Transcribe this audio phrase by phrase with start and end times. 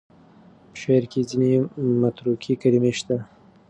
[0.71, 1.51] په شعر کې ځینې
[2.01, 3.17] متروکې کلمې شته.